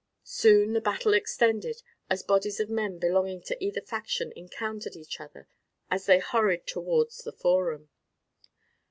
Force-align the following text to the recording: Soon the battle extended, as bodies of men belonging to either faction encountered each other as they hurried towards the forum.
Soon 0.23 0.73
the 0.73 0.81
battle 0.81 1.13
extended, 1.13 1.83
as 2.09 2.23
bodies 2.23 2.59
of 2.59 2.71
men 2.71 2.97
belonging 2.97 3.39
to 3.43 3.63
either 3.63 3.81
faction 3.81 4.33
encountered 4.35 4.95
each 4.95 5.19
other 5.21 5.47
as 5.91 6.07
they 6.07 6.17
hurried 6.17 6.65
towards 6.65 7.19
the 7.19 7.31
forum. 7.31 7.87